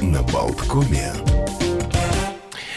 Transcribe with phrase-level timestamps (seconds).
[0.00, 1.12] на Болткоме.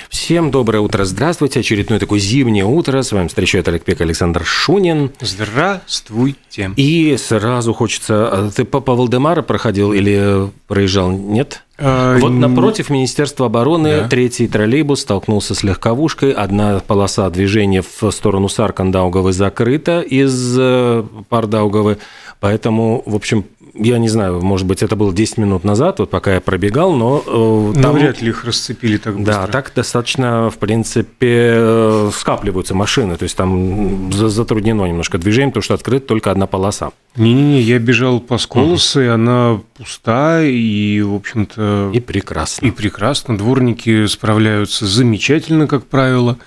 [0.09, 1.61] Всем доброе утро, здравствуйте.
[1.61, 3.01] Очередное такое зимнее утро.
[3.01, 5.11] С вами встречает Олег Пек, Александр Шунин.
[5.19, 6.71] Здравствуйте.
[6.75, 8.27] И сразу хочется...
[8.27, 11.10] а Ты по, Валдемара проходил или проезжал?
[11.12, 11.64] Нет?
[11.80, 14.08] А, Вот напротив Министерства обороны Да.
[14.08, 16.32] третий троллейбус столкнулся с легковушкой.
[16.32, 21.98] Одна полоса движения в сторону Саркандаугавы закрыта из э, Пардаугавы.
[22.40, 26.34] Поэтому, в общем, я не знаю, может быть, это было 10 минут назад, вот пока
[26.36, 27.32] я пробегал, но э,
[27.76, 27.94] Ну, там...
[27.96, 29.34] вряд ли их расцепили так быстро.
[29.34, 35.50] Да, так достаточно, в принципе, э, скапливаются машины, то есть там за- затруднено немножко движение,
[35.52, 36.91] потому что открыта только одна полоса.
[37.16, 42.66] Не-не-не, я бежал по Сколосу, и она пуста, и, в общем-то, И прекрасно.
[42.66, 43.38] и прекрасно.
[43.38, 46.38] Дворники справляются замечательно, как правило.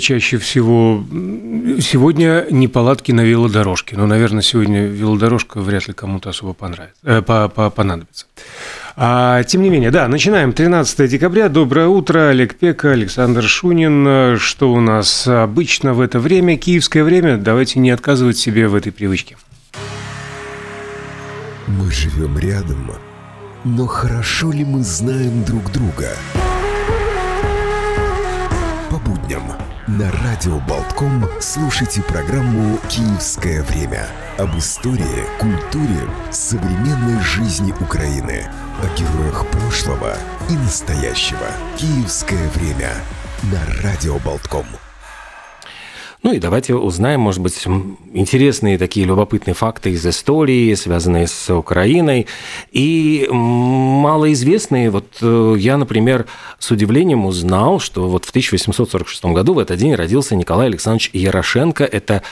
[0.00, 1.02] Чаще всего
[1.80, 3.96] сегодня неполадки на велодорожке.
[3.96, 8.26] Но, наверное, сегодня велодорожка вряд ли кому-то особо понравится, э, по- по- понадобится.
[8.96, 10.52] А, тем не менее, да, начинаем.
[10.52, 11.48] 13 декабря.
[11.48, 12.28] Доброе утро.
[12.28, 14.36] Олег Пека, Александр Шунин.
[14.38, 16.58] Что у нас обычно в это время?
[16.58, 17.38] Киевское время.
[17.38, 19.36] Давайте не отказывать себе в этой привычке.
[21.66, 22.92] Мы живем рядом,
[23.64, 26.10] но хорошо ли мы знаем друг друга?
[28.90, 29.42] По будням
[29.86, 34.06] на Радио Болтком слушайте программу «Киевское время»
[34.38, 40.16] об истории, культуре, современной жизни Украины, о героях прошлого
[40.48, 41.48] и настоящего.
[41.76, 42.94] «Киевское время»
[43.42, 44.64] на Радио Болтком.
[46.24, 47.64] Ну и давайте узнаем, может быть,
[48.12, 52.26] интересные такие любопытные факты из истории, связанные с Украиной.
[52.72, 56.26] И малоизвестные, вот э, я, например,
[56.58, 61.84] с удивлением узнал, что вот в 1846 году в этот день родился Николай Александрович Ярошенко.
[61.84, 62.22] Это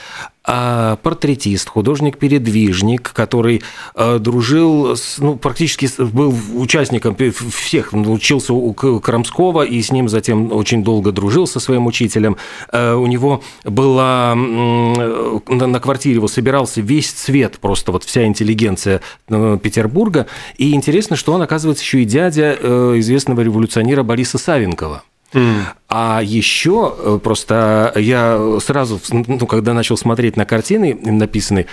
[0.47, 3.61] портретист, художник-передвижник, который
[3.95, 7.17] э, дружил, с, ну, практически был участником
[7.51, 12.37] всех, ну, учился у Крамского и с ним затем очень долго дружил со своим учителем.
[12.71, 19.57] Э, У него была на квартире его собирался весь цвет, просто вот вся интеллигенция э,
[19.61, 20.27] Петербурга.
[20.57, 25.03] И интересно, что он, оказывается, еще и дядя э, известного революционера Бориса Савенкова.
[25.89, 31.67] А еще э, просто я сразу, ну, когда начал смотреть на картины написанные,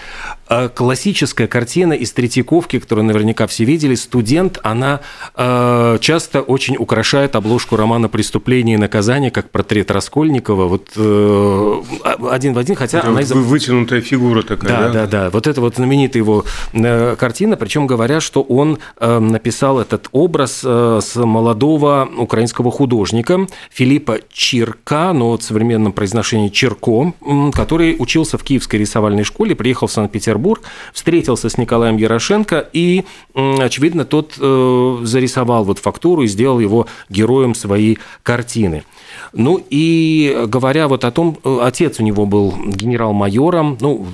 [0.48, 5.00] э, классическая картина из Третьяковки, которую наверняка все видели, «Студент», она
[5.34, 11.82] э, часто очень украшает обложку романа «Преступление и наказание», как портрет Раскольникова, вот э,
[12.30, 14.92] один в один, хотя Это она вот из вы- вытянутая фигура такая, да, да?
[14.92, 15.30] да, да.
[15.30, 20.60] Вот это вот знаменитая его э, картина, причем говорят, что он э, написал этот образ
[20.64, 27.12] э, с молодого украинского художника Филиппа Чирка, но в современном произношении Чирко,
[27.52, 33.04] который учился в Киевской рисовальной школе, приехал в Санкт-Петербург, встретился с Николаем Ярошенко, и,
[33.34, 38.84] очевидно, тот э, зарисовал вот фактуру и сделал его героем своей картины.
[39.32, 44.06] Ну и говоря вот о том, э, отец у него был генерал-майором, ну,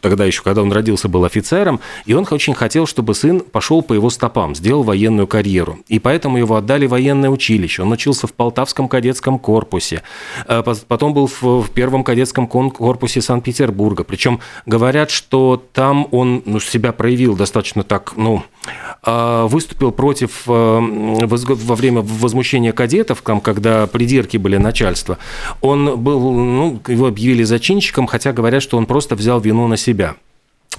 [0.00, 3.94] тогда еще, когда он родился, был офицером, и он очень хотел, чтобы сын пошел по
[3.94, 5.78] его стопам, сделал военную карьеру.
[5.88, 7.82] И поэтому его отдали в военное училище.
[7.82, 10.02] Он учился в Полтавском кадетском корпусе,
[10.46, 14.04] э, потом был в, первом кадетском корпусе Санкт-Петербурга.
[14.04, 18.42] Причем говорят, что там он ну, себя проявил достаточно так, ну,
[19.02, 25.18] а, выступил против э, во время возмущения кадетов, там, когда придирки были начальства.
[25.60, 30.16] Он был, ну, его объявили зачинщиком, хотя говорят, что он просто взял вину на себя.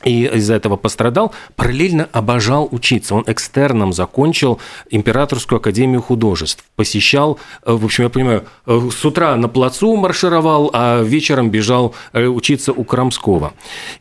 [0.04, 3.16] И из-за этого пострадал, параллельно обожал учиться.
[3.16, 6.64] Он экстерном закончил Императорскую академию художеств.
[6.76, 11.94] Посещал, э, в общем, я понимаю, э, с утра на плацу маршировал, а вечером бежал
[12.14, 13.54] э, учиться у Крамского.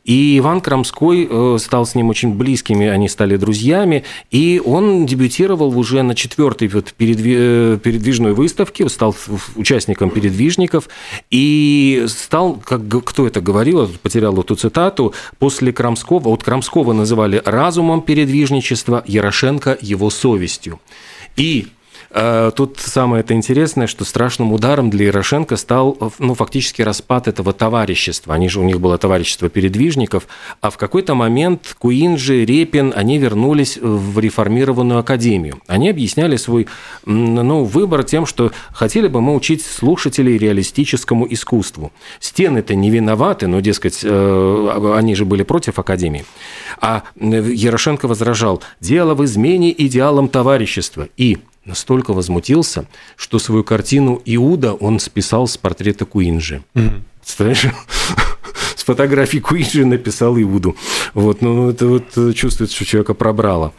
[0.04, 1.28] И Иван Крамской
[1.58, 6.94] стал с ним очень близкими, они стали друзьями, и он дебютировал уже на четвертой вот
[6.96, 9.14] передви- передвижной выставке, стал
[9.56, 10.88] участником передвижников,
[11.30, 15.87] и стал, как кто это говорил, потерял эту цитату, после Крамского,
[16.30, 20.80] вот Крамского называли разумом передвижничества, Ярошенко его совестью.
[21.36, 21.68] И
[22.10, 28.34] Тут самое это интересное, что страшным ударом для Ярошенко стал ну, фактически распад этого товарищества.
[28.34, 30.26] Они же, у них было товарищество передвижников,
[30.62, 35.60] а в какой-то момент Куинджи, Репин, они вернулись в реформированную академию.
[35.66, 36.66] Они объясняли свой
[37.04, 41.92] ну, выбор тем, что хотели бы мы учить слушателей реалистическому искусству.
[42.20, 46.24] Стены-то не виноваты, но, дескать, э, они же были против академии.
[46.80, 51.08] А Ярошенко возражал, дело в измене идеалам товарищества.
[51.18, 56.62] И настолько возмутился, что свою картину «Иуда» он списал с портрета Куинджи.
[57.20, 57.66] Представляешь?
[58.74, 60.74] С фотографии Куинджи написал Иуду.
[61.12, 63.72] Вот, ну, это вот чувствуется, что человека пробрало.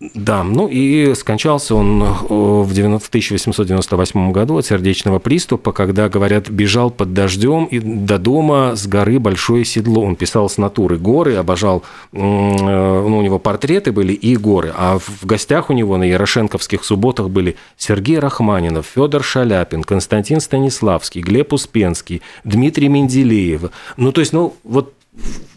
[0.00, 6.90] Да, ну и скончался он э, в 1898 году от сердечного приступа, когда, говорят, бежал
[6.90, 10.02] под дождем и до дома с горы Большое Седло.
[10.02, 11.82] Он писал с натуры горы, обожал,
[12.14, 16.82] э, ну, у него портреты были и горы, а в гостях у него на Ярошенковских
[16.82, 23.70] субботах были Сергей Рахманинов, Федор Шаляпин, Константин Станиславский, Глеб Успенский, Дмитрий Менделеев.
[23.98, 24.94] Ну, то есть, ну, вот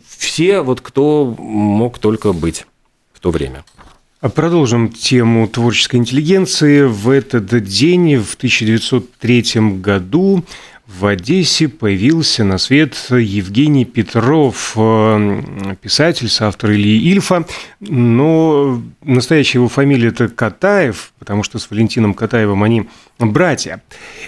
[0.06, 2.68] все, вот кто мог только быть
[3.14, 3.64] в то время.
[4.24, 6.84] А продолжим тему творческой интеллигенции.
[6.84, 10.46] В этот день, в 1903 году,
[10.88, 17.46] в Одессе появился на свет Евгений Петров, э, писатель, соавтор Ильи Ильфа,
[17.82, 22.88] но настоящая его фамилия это Катаев, потому что с Валентином Катаевым они
[23.20, 23.84] братья.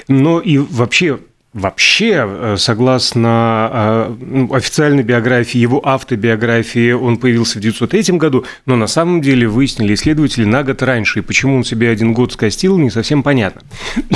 [0.10, 1.20] Но и вообще
[1.56, 8.76] Вообще, э, согласно э, ну, официальной биографии, его автобиографии, он появился в 1903 году, но
[8.76, 11.20] на самом деле выяснили исследователи на год раньше.
[11.20, 13.62] И почему он себе один год скостил, не совсем понятно.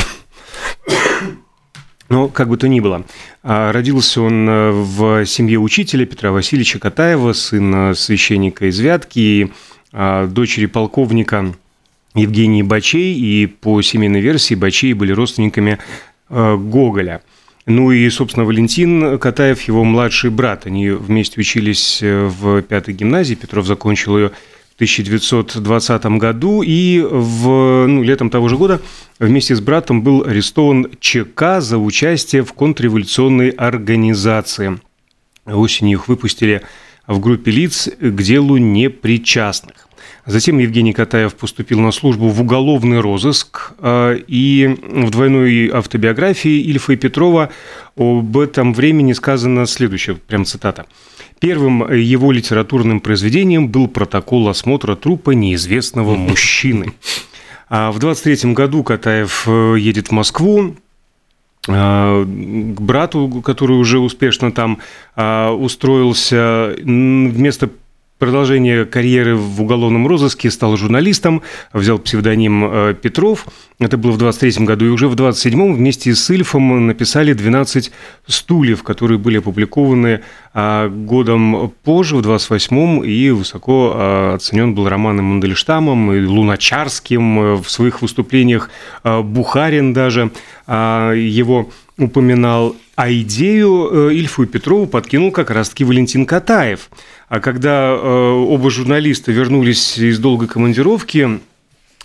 [2.10, 3.06] Но как бы то ни было,
[3.42, 9.52] а, родился он э, в семье учителя Петра Васильевича Катаева, сына священника из Вятки и
[9.94, 11.56] а, дочери полковника
[12.16, 15.80] Евгении Бачей, и по семейной версии Бачей были родственниками
[16.30, 17.22] Гоголя.
[17.66, 20.66] Ну и, собственно, Валентин Катаев, его младший брат.
[20.66, 23.36] Они вместе учились э, в пятой гимназии.
[23.36, 26.64] Петров закончил ее в 1920 году.
[26.64, 28.82] И в, ну, летом того же года
[29.20, 34.80] вместе с братом был арестован ЧК за участие в контрреволюционной организации.
[35.46, 36.64] Осенью их выпустили
[37.10, 39.88] в группе лиц к делу непричастных.
[40.26, 46.94] Затем Евгений Катаев поступил на службу в уголовный розыск, а, и в двойной автобиографии Ильфа
[46.94, 47.50] и Петрова
[47.98, 50.86] об этом времени сказано следующее, прям цитата.
[51.40, 56.94] Первым его литературным произведением был протокол осмотра трупа неизвестного мужчины.
[57.72, 60.76] А в 23 году Катаев э, едет в Москву,
[61.66, 62.26] к
[62.80, 64.80] брату, который уже успешно там
[65.16, 67.70] устроился, вместо
[68.20, 71.42] продолжение карьеры в уголовном розыске стал журналистом,
[71.74, 73.48] взял псевдоним э, Петров.
[73.80, 74.86] Это было в 23 году.
[74.86, 77.92] И уже в 27-м вместе с Ильфом написали «12
[78.28, 80.20] стульев», которые были опубликованы
[80.54, 83.04] а, годом позже, в 28-м.
[83.06, 88.70] И высоко а, оценен был романом Мандельштамом и Луначарским э, в своих выступлениях.
[89.04, 90.32] А, Бухарин даже
[90.68, 92.76] его упоминал.
[93.02, 96.90] А идею э, Ильфу и Петрову подкинул как раз-таки Валентин Катаев–
[97.30, 101.40] а когда э, оба журналиста вернулись из долгой командировки,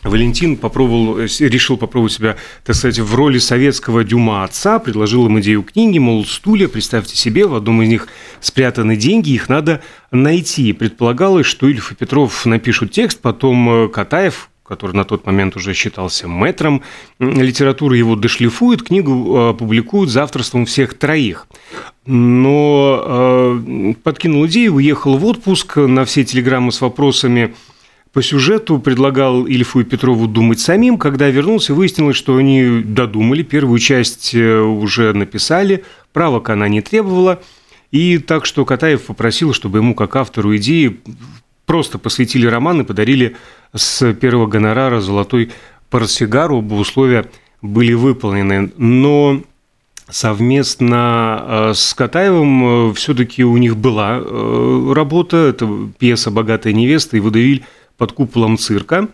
[0.02, 5.40] Валентин попробовал, э, решил попробовать себя, так сказать, в роли советского Дюма отца, предложил им
[5.40, 8.08] идею книги, мол, стулья, представьте себе, в одном из них
[8.40, 10.74] спрятаны деньги, их надо найти.
[10.74, 16.26] Предполагалось, что Ильф и Петров напишут текст, потом Катаев, который на тот момент уже считался
[16.26, 16.82] мэтром
[17.18, 21.46] литературы, его дошлифует, книгу опубликуют за авторством всех троих.
[22.06, 27.54] Но э, подкинул идею, уехал в отпуск на все телеграммы с вопросами
[28.14, 30.98] по сюжету, предлагал Ильфу и Петрову думать самим.
[30.98, 37.42] Когда вернулся, выяснилось, что они додумали, первую часть э, уже написали, правок она не требовала.
[37.90, 41.00] И так что Катаев попросил, чтобы ему, как автору идеи,
[41.66, 43.36] просто посвятили роман и подарили
[43.74, 45.50] с первого гонорара золотой
[45.90, 47.26] портсигару, оба условия
[47.60, 48.72] были выполнены.
[48.76, 49.42] Но
[50.08, 57.16] совместно э, с Катаевым э, все-таки у них была э, работа, это пьеса «Богатая невеста»
[57.16, 57.64] и «Водевиль
[57.96, 59.08] под куполом цирка».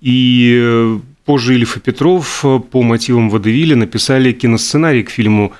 [0.00, 5.52] И позже Ильф и Петров по мотивам «Водевиля» написали киносценарий к фильму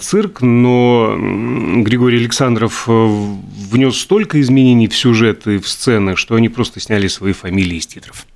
[0.00, 6.80] цирк, но Григорий Александров внес столько изменений в сюжет и в сцены, что они просто
[6.80, 8.26] сняли свои фамилии из титров.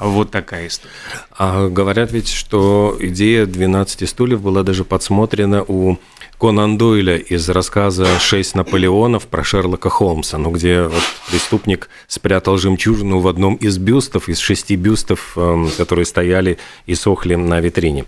[0.00, 0.94] Вот такая история.
[1.36, 5.98] А говорят ведь, что идея 12 стульев была даже подсмотрена у
[6.40, 13.20] Конан Дойля из рассказа «Шесть Наполеонов» про Шерлока Холмса, ну, где вот преступник спрятал жемчужину
[13.20, 18.06] в одном из бюстов, из шести бюстов, эм, которые стояли и сохли на витрине.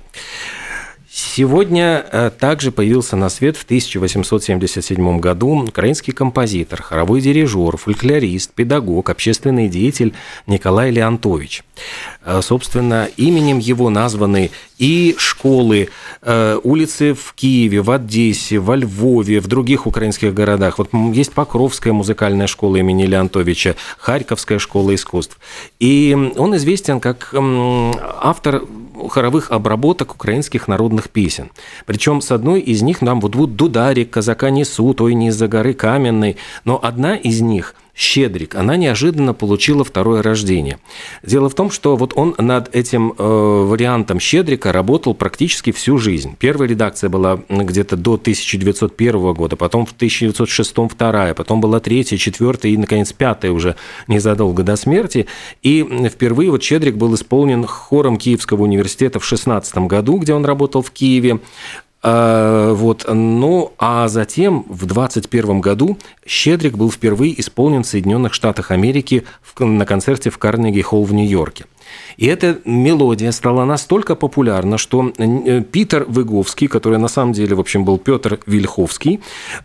[1.15, 9.11] Сегодня э, также появился на свет в 1877 году украинский композитор, хоровой дирижер, фольклорист, педагог,
[9.11, 10.15] общественный деятель
[10.47, 11.65] Николай Леонтович.
[12.25, 15.91] Э, собственно, именем его названы и школы,
[16.23, 20.79] э, улицы в Киеве, в Одессе, во Львове, в других украинских городах.
[20.79, 25.39] Вот есть Покровская музыкальная школа имени Леонтовича, Харьковская школа искусств.
[25.79, 28.63] И он известен как автор
[29.09, 31.51] хоровых обработок украинских народных песен.
[31.87, 35.75] Причем с одной из них нам вот вот «Дударик», «Казака несут», «Ой, не из-за горы
[35.75, 40.79] каменной», но одна из них «Щедрик», она неожиданно получила второе рождение.
[41.23, 46.37] Дело в том, что вот он над этим э, вариантом «Щедрика» работал практически всю жизнь.
[46.39, 52.73] Первая редакция была где-то до 1901 года, потом в 1906 вторая, потом была третья, четвертая
[52.73, 53.77] и, наконец, пятая уже
[54.09, 55.27] незадолго до смерти.
[55.63, 60.81] И впервые вот «Щедрик» был исполнен хором Киевского университета в 16 году, где он работал
[60.81, 61.41] в Киеве.
[62.03, 63.07] А, вот.
[63.09, 69.25] Ну, а затем в 2021 году «Щедрик» был впервые исполнен в Соединенных Штатах Америки
[69.59, 71.67] на концерте в Карнеги-Холл в Нью-Йорке.
[72.17, 77.61] И эта мелодия стала настолько популярна, что э, Питер Выговский, который на самом деле, в
[77.61, 79.21] общем, был Петр Вильховский,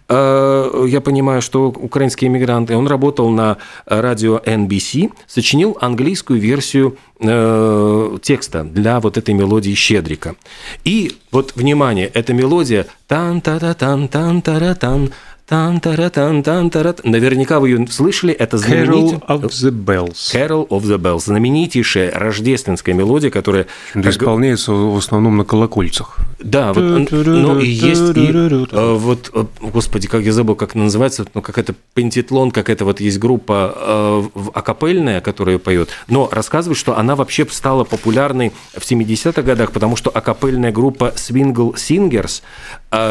[0.09, 8.17] э, я понимаю, что украинские иммигранты, он работал на радио NBC, сочинил английскую версию э,
[8.21, 10.35] текста для вот этой мелодии «Щедрика».
[10.83, 15.13] И вот, внимание, эта мелодия тан-та-та-тан-тан-та-ра-тан, тан
[15.47, 18.33] тара тан тан тара Наверняка вы ее слышали.
[18.33, 19.19] Это знаменитая...
[19.19, 20.33] Carol of the Bells.
[20.33, 21.25] Carol of the Bells.
[21.25, 23.67] Знаменитейшая рождественская мелодия, которая...
[23.95, 26.17] Да, исполняется в основном на колокольцах.
[26.39, 28.31] Да, вот, и есть и
[28.71, 32.99] вот, господи, как я забыл, как она называется, ну как это пентитлон, как это вот
[32.99, 39.71] есть группа акапельная, которая поет, но рассказывают, что она вообще стала популярной в 70-х годах,
[39.71, 42.43] потому что акапельная группа Swingle Singers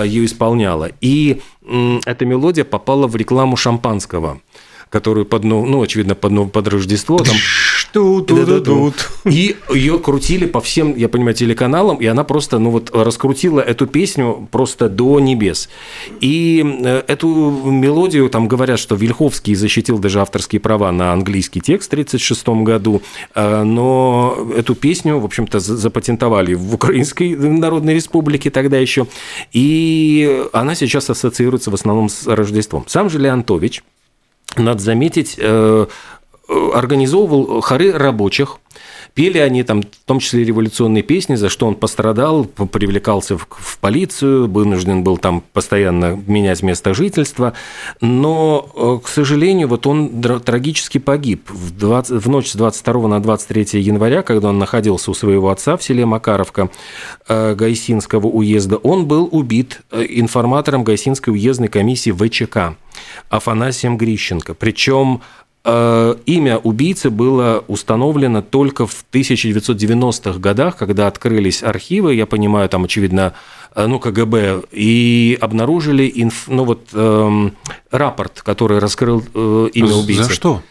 [0.04, 1.40] ее исполняла, и
[2.06, 4.40] эта мелодия попала в рекламу шампанского
[4.88, 7.18] которую под, ну, очевидно, под, под Рождество.
[7.18, 7.34] Там,
[9.24, 13.86] и ее крутили по всем, я понимаю, телеканалам, и она просто, ну вот, раскрутила эту
[13.86, 15.68] песню просто до небес.
[16.20, 17.28] И э, эту
[17.64, 23.02] мелодию, там говорят, что Вильховский защитил даже авторские права на английский текст в 1936 году,
[23.34, 29.06] э, но эту песню, в общем-то, запатентовали в Украинской Народной Республике тогда еще,
[29.52, 32.84] и она сейчас ассоциируется в основном с Рождеством.
[32.86, 33.82] Сам же Леонтович,
[34.56, 35.86] надо заметить, э,
[36.48, 38.58] организовывал хоры рабочих,
[39.16, 43.78] Пели они там, в том числе революционные песни, за что он пострадал, привлекался в, в
[43.78, 47.54] полицию, вынужден был там постоянно менять место жительства.
[48.02, 53.22] Но, э, к сожалению, вот он трагически погиб в, 20, в ночь с 22 на
[53.22, 56.68] 23 января, когда он находился у своего отца в селе Макаровка
[57.26, 58.76] э, Гайсинского уезда.
[58.76, 62.76] Он был убит информатором Гайсинской уездной комиссии ВЧК
[63.30, 64.52] Афанасием Грищенко.
[64.52, 72.68] Причем Э, имя убийцы было установлено только в 1990-х годах, когда открылись архивы, я понимаю,
[72.68, 73.32] там, очевидно,
[73.74, 77.54] э, ну, КГБ, и обнаружили инф, ну, вот, эм,
[77.90, 80.24] рапорт, который раскрыл э, имя убийцы.
[80.24, 80.62] За что?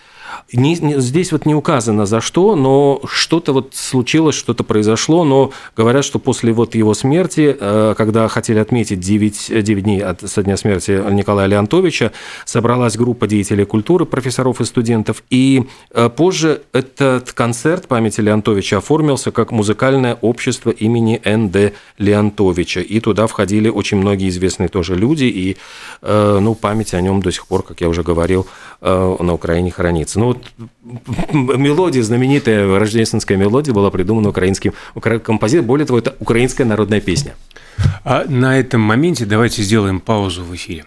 [0.53, 5.51] Не, не, здесь вот не указано за что, но что-то вот случилось, что-то произошло, но
[5.75, 10.43] говорят, что после вот его смерти, э, когда хотели отметить 9, 9 дней от, со
[10.43, 12.11] дня смерти Николая Леонтовича,
[12.45, 19.31] собралась группа деятелей культуры, профессоров и студентов, и э, позже этот концерт памяти Леонтовича оформился
[19.31, 21.73] как музыкальное общество имени Н.Д.
[21.97, 25.57] Леонтовича, и туда входили очень многие известные тоже люди, и
[26.03, 28.45] э, ну, память о нем до сих пор, как я уже говорил,
[28.81, 30.19] на Украине хранится.
[30.19, 34.73] Ну, вот мелодия, знаменитая рождественская мелодия была придумана украинским
[35.23, 35.67] композитором.
[35.67, 37.35] Более того, это украинская народная песня.
[38.03, 40.85] А на этом моменте давайте сделаем паузу в эфире.